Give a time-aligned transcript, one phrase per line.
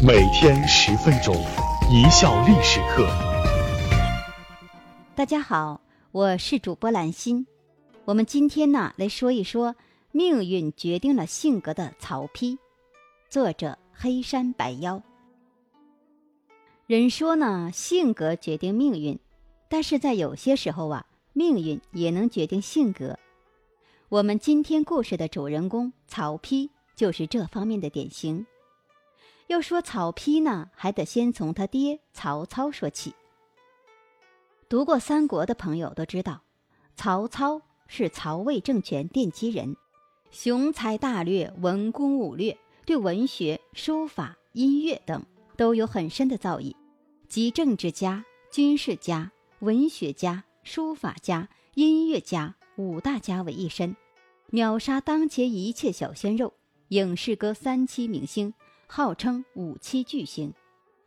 [0.00, 1.34] 每天十分钟，
[1.90, 3.04] 一笑历史课。
[5.16, 5.80] 大家好，
[6.12, 7.44] 我是主播兰心。
[8.04, 9.74] 我们今天呢来说一说
[10.12, 12.56] 命运决定了性格的曹丕，
[13.28, 15.02] 作者黑山白妖。
[16.86, 19.18] 人说呢，性格决定命运，
[19.68, 23.18] 但是在有些时候啊，命运也能决定性格。
[24.08, 28.46] 我们今天故事的主人公曹丕就是这方面的典型。
[29.48, 33.14] 要说曹丕呢，还得先从他爹曹操说起。
[34.68, 36.42] 读过三国的朋友都知道，
[36.94, 39.76] 曹操是曹魏政权奠基人，
[40.30, 45.24] 雄才大略，文攻武略，对文学、书法、音乐等
[45.56, 46.74] 都有很深的造诣，
[47.26, 52.54] 集政治家、军事家、文学家、书法家、音乐家。
[52.76, 53.96] 五大家为一身，
[54.50, 56.54] 秒杀当前一切小鲜肉，
[56.90, 58.54] 影视歌三栖明星，
[58.88, 60.52] 号称五七巨星。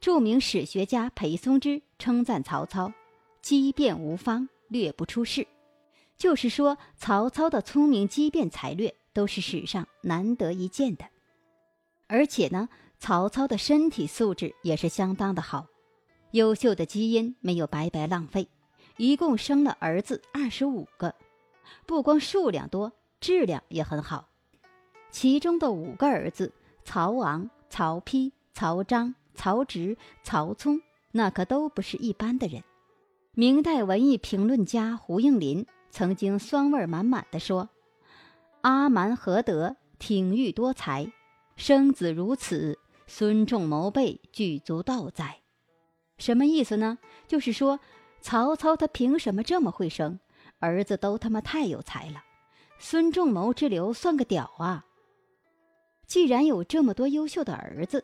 [0.00, 2.92] 著名史学家裴松之称赞曹操：
[3.40, 5.46] 机变无方，略不出世。
[6.16, 11.04] 就是说，曹操的聪明机变才略都是史上难得一见的。
[12.08, 15.66] 而且呢，曹操的身体素质也是相当的好，
[16.32, 18.48] 优秀的基因没有白白浪费，
[18.96, 21.14] 一共生了儿子二十五个。
[21.86, 24.28] 不光数量多，质量也很好。
[25.10, 26.52] 其中的五个儿子
[26.84, 30.80] 曹昂、曹丕、曹彰、曹植、曹冲，
[31.12, 32.62] 那可都不是一般的人。
[33.32, 37.68] 明代文艺评论家胡应麟曾经酸味满满的说
[38.62, 41.12] ：“阿蛮何德，挺育多才，
[41.56, 45.38] 生子如此，孙仲谋辈具足道哉。”
[46.18, 46.98] 什么意思呢？
[47.28, 47.78] 就是说
[48.20, 50.18] 曹操他凭什么这么会生？
[50.58, 52.24] 儿子都他妈太有才了，
[52.80, 54.84] 孙仲谋之流算个屌啊！
[56.08, 58.02] 既然有这么多优秀的儿子，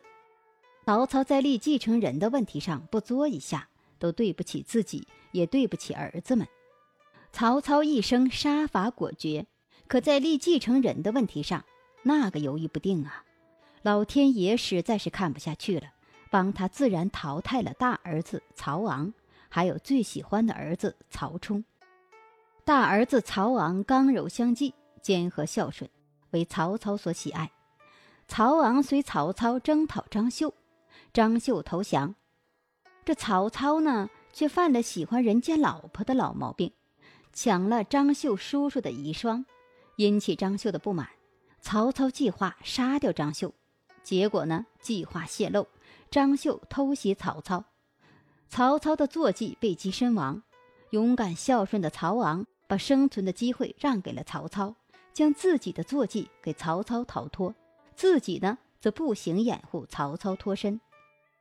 [0.85, 3.67] 曹操在立继承人的问题上不作一下，
[3.97, 6.47] 都对不起自己，也对不起儿子们。
[7.31, 9.47] 曹操一生杀伐果决，
[9.87, 11.65] 可在立继承人的问题上，
[12.03, 13.25] 那个犹豫不定啊！
[13.81, 15.87] 老天爷实在是看不下去了，
[16.29, 19.11] 帮他自然淘汰了大儿子曹昂，
[19.49, 21.65] 还有最喜欢的儿子曹冲。
[22.63, 25.89] 大儿子曹昂刚柔相济，谦和孝顺，
[26.29, 27.51] 为曹操所喜爱。
[28.27, 30.53] 曹昂随曹操征讨张绣，
[31.13, 32.15] 张绣投降。
[33.03, 36.73] 这曹操呢，却犯了喜欢人家老婆的老毛病，
[37.33, 39.45] 抢了张绣叔叔的遗孀，
[39.97, 41.09] 引起张绣的不满。
[41.61, 43.53] 曹操计划杀掉张绣，
[44.03, 45.67] 结果呢，计划泄露，
[46.09, 47.63] 张绣偷袭曹操，
[48.49, 50.43] 曹操的坐骑被击身亡。
[50.91, 52.45] 勇敢孝顺的曹昂。
[52.67, 54.75] 把生存的机会让给了曹操，
[55.13, 57.53] 将自己的坐骑给曹操逃脱，
[57.95, 60.79] 自己呢则步行掩护曹操脱身。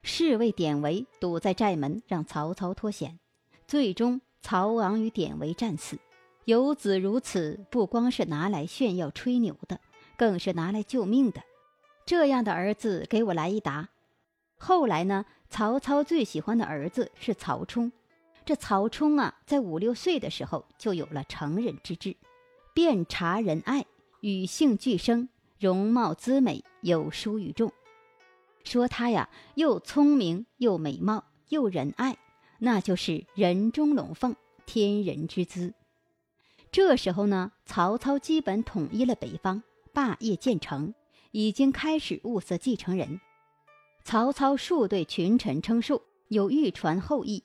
[0.03, 3.19] 侍卫典韦堵在寨门，让曹操脱险。
[3.67, 5.99] 最终，曹昂与典韦战死。
[6.45, 9.81] 有子如此，不光是拿来炫耀吹牛的，
[10.19, 11.43] 更是拿来救命的。
[12.05, 13.89] 这样的儿子，给我来一打。
[14.59, 17.91] 后来呢，曹操最喜欢的儿子是曹冲。
[18.45, 22.15] 这曹冲啊，在五六岁的时候就有了成人之志，
[22.75, 23.87] 遍察人爱，
[24.21, 27.73] 与性俱生，容貌姿美，有书于众。
[28.65, 32.17] 说他呀，又聪明又美貌又仁爱，
[32.59, 34.35] 那就是人中龙凤，
[34.67, 35.75] 天人之姿。
[36.73, 40.95] 这时候呢，曹操基本统一了北方，霸业建成，
[41.31, 43.21] 已经开始物色继承人。
[44.03, 47.45] 曹操数对群臣称述，有欲传后裔。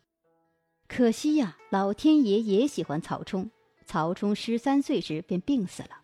[0.88, 3.52] 可惜呀，老天爷也喜欢曹冲。
[3.86, 6.02] 曹冲十三岁时便病死了。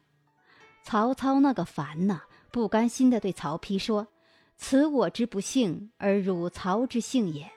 [0.85, 4.07] 曹操那个烦呐，不甘心地对曹丕说
[4.55, 7.51] ：“此我之不幸，而汝曹之幸也。”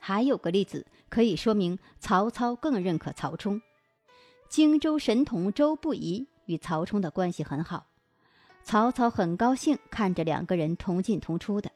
[0.00, 3.62] 还有个例子可以说明曹操更认可曹冲。
[4.48, 7.86] 荆州神童周不疑与曹冲的关系很好，
[8.64, 11.70] 曹操很高兴看着两个人同进同出的。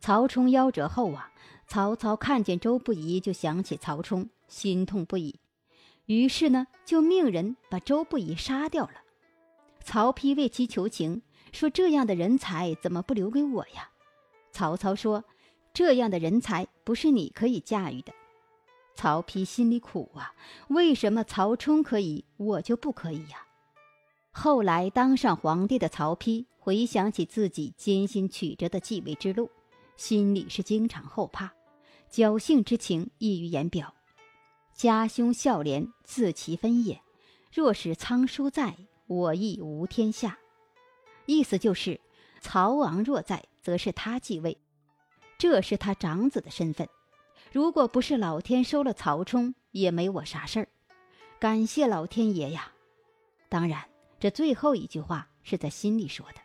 [0.00, 1.30] 曹冲夭折后啊。
[1.68, 5.38] 曹操看见周不疑，就想起曹冲，心痛不已。
[6.06, 8.94] 于是呢，就命人把周不疑杀掉了。
[9.84, 13.90] 曹丕为其求情，说：“这样的人才怎么不留给我呀？”
[14.52, 15.24] 曹操说
[15.74, 18.12] ：“这样的人才不是你可以驾驭的。”
[18.94, 20.34] 曹丕心里苦啊，
[20.68, 23.46] 为什么曹冲可以，我就不可以呀？
[24.30, 29.50] 后来当上皇帝的曹丕回想起自己艰辛曲折的继位之路，
[29.96, 31.52] 心里是经常后怕。
[32.10, 33.94] 侥幸之情溢于言表，
[34.74, 37.00] 家兄孝廉自其分也。
[37.50, 38.76] 若使仓叔在，
[39.12, 40.38] 我亦无天下。
[41.26, 42.00] 意思就是，
[42.40, 44.58] 曹昂若在，则是他继位，
[45.38, 46.88] 这是他长子的身份。
[47.52, 50.68] 如果不是老天收了曹冲，也没我啥事儿。
[51.38, 52.72] 感谢老天爷呀！
[53.48, 53.84] 当然，
[54.18, 56.40] 这最后一句话是在心里说的。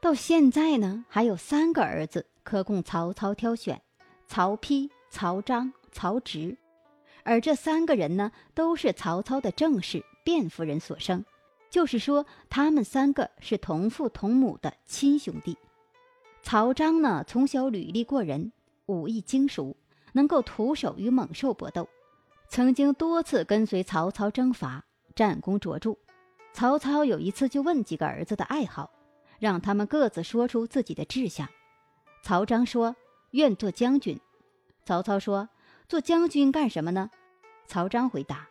[0.00, 3.82] 到现在呢，还有三个儿子可供曹操挑选：
[4.26, 6.56] 曹丕、曹彰、曹植。
[7.24, 11.24] 而这三个人呢，都是曹操的正室卞夫人所生，
[11.70, 15.56] 就是说，他们三个是同父同母的亲兄弟。
[16.42, 18.52] 曹彰呢，从小履历过人，
[18.84, 19.74] 武艺精熟，
[20.12, 21.88] 能够徒手与猛兽搏斗，
[22.46, 24.84] 曾经多次跟随曹操征伐，
[25.14, 25.96] 战功卓著。
[26.52, 28.90] 曹操有一次就问几个儿子的爱好，
[29.38, 31.48] 让他们各自说出自己的志向。
[32.22, 32.94] 曹彰说
[33.32, 34.20] ：“愿做将军。”
[34.84, 35.48] 曹操说
[35.88, 37.10] ：“做将军干什么呢？”
[37.66, 38.46] 曹彰回答：“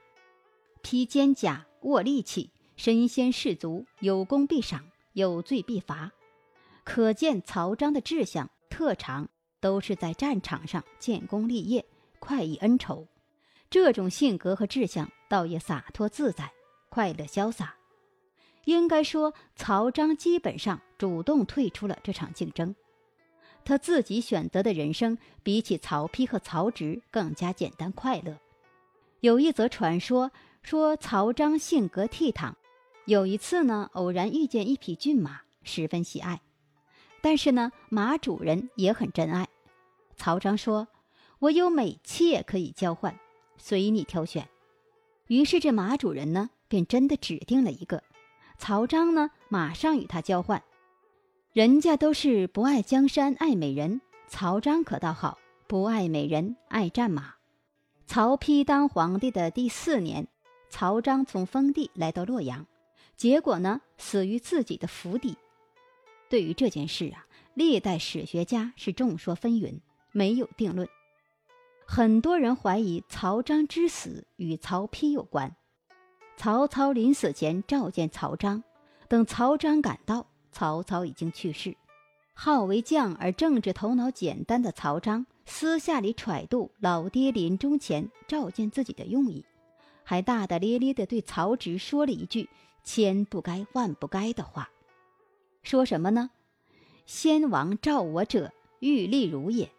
[0.89, 6.13] 披坚甲，握利器，身先士卒，有功必赏，有罪必罚。”
[6.85, 9.27] 可见曹彰的志向、特长
[9.59, 11.85] 都是在战场上建功立业、
[12.19, 13.05] 快意恩仇。
[13.69, 16.49] 这种性格和志向，倒也洒脱自在、
[16.87, 17.75] 快乐潇洒。
[18.63, 22.73] 应该说，曹彰基本上主动退出了这场竞争。
[23.65, 28.39] 他自己选择的人生，比起曹丕和曹植更加简单快乐。
[29.19, 30.31] 有一则传说
[30.67, 32.51] 说，曹彰性格倜傥，
[33.05, 36.41] 有一次呢，偶然遇见一匹骏马，十分喜爱。
[37.21, 39.47] 但是呢，马主人也很珍爱。
[40.17, 40.89] 曹彰说
[41.39, 43.17] ：“我有美妾可以交换，
[43.55, 44.49] 随你挑选。”
[45.27, 48.03] 于是这马主人呢，便真的指定了一个。
[48.57, 50.61] 曹彰呢，马上与他交换。
[51.53, 57.35] 人家都是不爱江山爱美人，曹彰可倒好，不爱美人爱战马。
[58.05, 60.27] 曹丕当皇帝的第四年，
[60.69, 62.65] 曹彰从封地来到洛阳，
[63.15, 65.37] 结果呢，死于自己的府邸。
[66.29, 69.79] 对于这件事啊，历代史学家是众说纷纭，
[70.11, 70.87] 没有定论。
[71.85, 75.55] 很多人怀疑曹彰之死与曹丕有关。
[76.35, 78.63] 曹操临死前召见曹彰，
[79.07, 81.75] 等曹彰赶到，曹操已经去世。
[82.33, 85.25] 好为将而政治头脑简单的曹彰。
[85.49, 89.45] 私下里揣度老爹临终前召见自己的用意，
[90.09, 92.47] 还大大咧咧地对曹植说了一句
[92.81, 94.69] “千不该万不该”的话。
[95.63, 96.29] 说什么呢
[97.05, 99.69] ？“先王召我者，欲立如也。”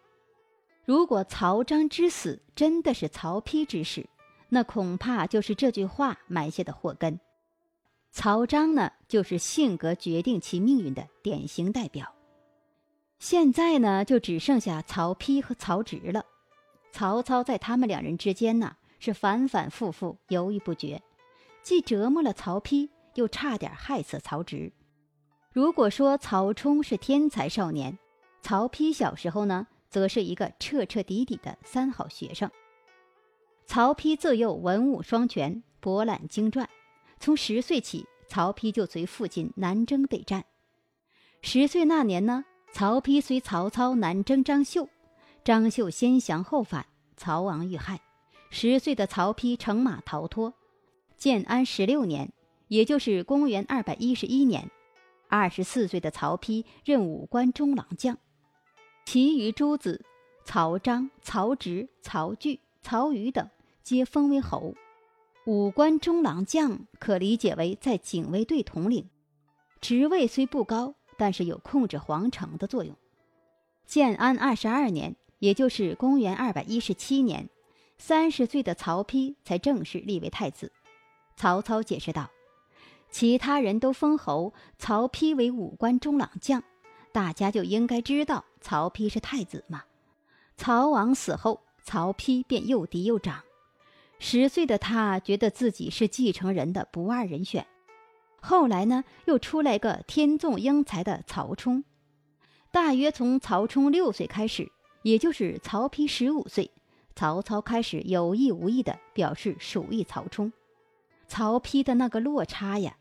[0.85, 4.07] 如果曹彰之死真的是曹丕之事，
[4.49, 7.19] 那恐怕就是这句话埋下的祸根。
[8.11, 12.13] 曹彰呢，就是性格决定其命运的典型代表。
[13.17, 16.23] 现在呢，就只剩下曹丕和曹植了。
[16.91, 21.01] 曹操在他们两人之间呢，是反反复复，犹豫不决，
[21.63, 24.71] 既折磨了曹丕，又差点害死曹植。
[25.51, 27.97] 如果说曹冲是天才少年，
[28.41, 32.49] 曹丕小时候呢，则是一个彻彻底底的三好学生。
[33.65, 36.69] 曹丕自幼文武双全，博览经传，
[37.19, 40.45] 从十岁起，曹丕就随父亲南征北战。
[41.41, 42.45] 十岁那年呢。
[42.71, 44.87] 曹丕随曹操南征张绣，
[45.43, 46.85] 张绣先降后反，
[47.17, 47.99] 曹昂遇害。
[48.49, 50.53] 十岁的曹丕乘马逃脱。
[51.17, 52.31] 建安十六年，
[52.67, 54.69] 也就是公元二百一十一年，
[55.27, 58.17] 二十四岁的曹丕任武关中郎将。
[59.05, 60.05] 其余诸子
[60.45, 63.49] 曹彰、曹植、曹据、曹瑜等，
[63.83, 64.75] 皆封为侯。
[65.45, 69.09] 武关中郎将可理解为在警卫队统领，
[69.81, 70.95] 职位虽不高。
[71.17, 72.95] 但是有控制皇城的作用。
[73.85, 77.49] 建安二十二年，也就是公元二百一十七年，
[77.99, 80.71] 三十岁的曹丕才正式立为太子。
[81.35, 82.31] 曹操解释道
[83.11, 86.63] ：“其他人都封侯，曹丕为武关中郎将，
[87.11, 89.83] 大家就应该知道曹丕是太子嘛。”
[90.57, 93.43] 曹王死后，曹丕便又嫡又长。
[94.17, 97.67] 十岁的他觉得自己是继承人的不二人选。
[98.41, 101.83] 后来呢，又出来个天纵英才的曹冲。
[102.71, 104.69] 大约从曹冲六岁开始，
[105.03, 106.71] 也就是曹丕十五岁，
[107.15, 110.51] 曹操开始有意无意地表示鼠意曹冲。
[111.27, 112.97] 曹丕的那个落差呀，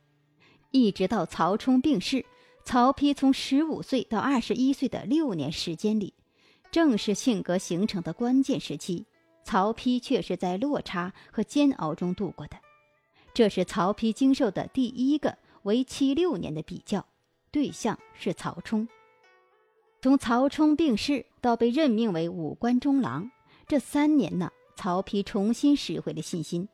[0.71, 2.25] 一直到曹冲病逝，
[2.65, 6.15] 曹丕从十五岁到二十一岁的六年时间里，
[6.71, 9.07] 正是性格形成的关键时期。
[9.45, 12.59] 曹丕却是在落差和煎熬中度过的。
[13.33, 17.07] 这是曹丕经受的第一个为期六年的比较，
[17.51, 18.87] 对象是曹冲。
[20.03, 23.31] 从曹冲病逝到被任命为武关中郎，
[23.69, 26.67] 这三年呢，曹丕重新拾回了信心。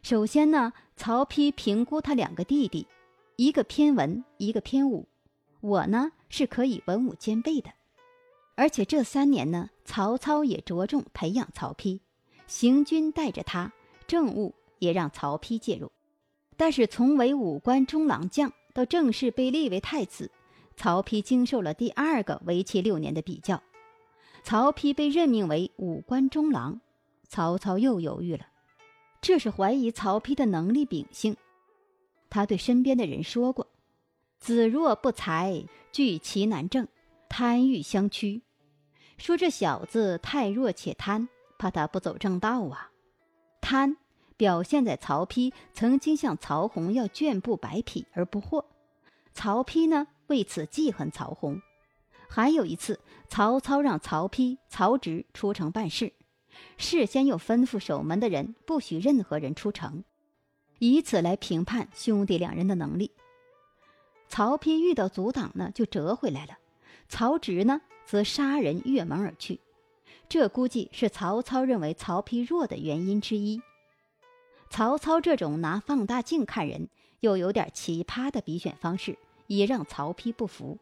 [0.00, 2.86] 首先呢，曹丕评估他两个弟弟，
[3.34, 5.08] 一个偏文，一个偏武。
[5.60, 7.72] 我呢是可以文武兼备的。
[8.54, 11.98] 而且这三年呢，曹操也着重培养曹丕，
[12.46, 13.72] 行军带着他，
[14.06, 15.90] 政务也让曹丕介入。
[16.56, 20.30] 但是从为武官中郎将到正式被立为太子，
[20.76, 23.60] 曹丕经受了第二个为期六年的比较。
[24.42, 26.80] 曹丕被任命为武官中郎，
[27.28, 28.46] 曹操又犹豫了，
[29.20, 31.36] 这是怀疑曹丕的能力秉性。
[32.28, 33.68] 他对身边的人说过
[34.38, 36.88] ：“子若不才，惧其难正，
[37.28, 38.42] 贪欲相趋。”
[39.18, 41.28] 说这小子太弱且贪，
[41.58, 42.90] 怕他不走正道啊。
[43.60, 43.96] 贪
[44.36, 48.64] 表现在曹丕曾经向曹洪要绢布百匹而不获，
[49.34, 51.60] 曹丕呢为此记恨曹洪。
[52.32, 56.12] 还有一次，曹操让曹丕、曹植出城办事，
[56.78, 60.04] 事先又吩咐守门的人不许任何人出城，
[60.78, 63.10] 以此来评判兄弟两人的能力。
[64.28, 66.56] 曹丕遇到阻挡呢，就折回来了。
[67.08, 67.80] 曹植呢？
[68.06, 69.60] 则杀人越门而去，
[70.28, 73.60] 这估计是曹操认为曹丕弱的原因之一。
[74.68, 79.18] 曹操这种拿放大镜看人，又有点奇葩的比选方式，
[79.48, 80.78] 也让曹丕不服。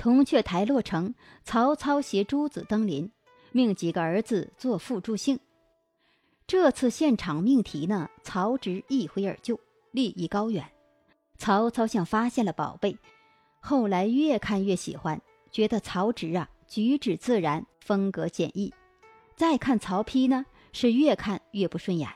[0.00, 1.14] 铜雀台落成，
[1.44, 3.12] 曹操携诸子登临，
[3.52, 5.38] 命几个儿子做副助兴。
[6.46, 10.72] 这次现场命题呢，曹植一挥而就，立意高远。
[11.36, 12.96] 曹操像发现了宝贝，
[13.60, 15.20] 后来越看越喜欢。
[15.50, 18.72] 觉得曹植啊举止自然，风格简易。
[19.36, 22.08] 再看曹丕呢，是越看越不顺眼，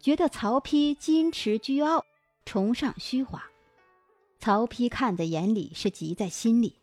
[0.00, 2.06] 觉得曹丕矜持倨傲，
[2.46, 3.44] 崇尚虚华。
[4.38, 6.78] 曹丕看在眼里，是急在心里。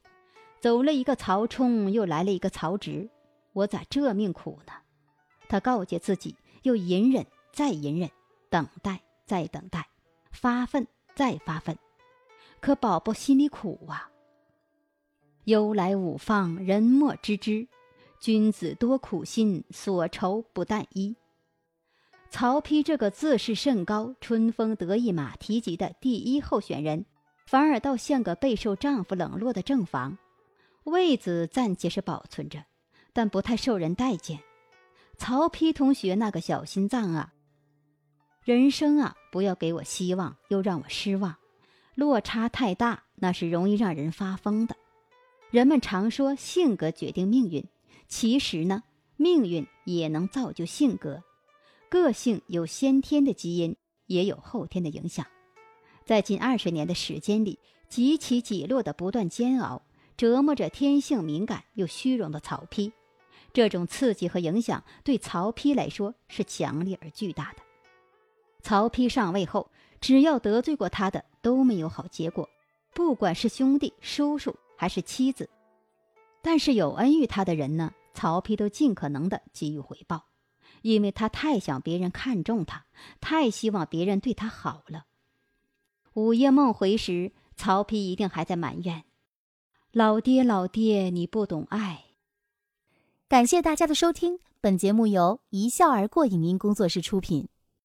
[0.60, 3.10] 走了一个曹冲，又来了一个曹植，
[3.54, 4.74] 我咋这命苦呢？
[5.48, 8.10] 他告诫自己，又隐忍，再隐忍，
[8.50, 9.88] 等待，再等待，
[10.32, 10.86] 发愤，
[11.16, 11.78] 再发愤。
[12.60, 14.10] 可宝宝心里苦啊。
[15.46, 17.68] 忧来五放，人莫知之。
[18.20, 21.16] 君子多苦心，所愁不但一。
[22.30, 27.06] 曹丕这个自视甚高、春风得意马蹄疾的第一候选人，
[27.48, 30.18] 反而倒像个备受丈夫冷落的正房。
[30.90, 32.66] 位子暂且是保存着，
[33.14, 34.40] 但不太受人待见。
[35.18, 37.34] 曹丕同学那个小心脏啊！
[38.44, 41.36] 人生啊，不要给我希望，又让我失望，
[41.96, 44.76] 落差太大，那是容易让人发疯的。
[45.52, 47.68] 人们常说性格决定命运，
[48.08, 48.84] 其实呢，
[49.18, 51.24] 命运也能造就性格。
[51.90, 55.26] 个性有先天的基因，也有后天的影响。
[56.06, 59.82] 在近二十年的时间里，几起几落的不断煎熬，
[60.20, 62.92] 折磨着天性敏感又虚荣的曹丕。
[63.54, 67.62] 这种刺激和影响对曹丕来说是强烈而巨大的。
[68.62, 69.72] 曹丕上位后，
[70.02, 72.50] 只要得罪过他的都没有好结果，
[72.94, 74.54] 不管是兄弟、叔叔。
[74.76, 75.50] 还是妻子，
[76.42, 80.24] 但是有恩于他的人呢，曹丕都尽可能的给予回报，
[80.82, 82.86] 因为他太想别人看重他，
[83.20, 85.06] 太希望别人对他好了。
[86.14, 89.04] 午夜梦回时，曹丕一定还在埋怨
[89.92, 92.06] ：“老爹，老爹，你不懂爱。”
[93.28, 97.48] 感谢大家的收听，本节目由一笑而过影音工作室出品。